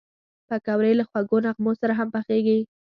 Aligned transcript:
پکورې 0.47 0.91
له 0.99 1.03
خوږو 1.09 1.37
نغمو 1.45 1.71
سره 1.81 1.93
هم 1.99 2.07
پخېږي 2.15 2.59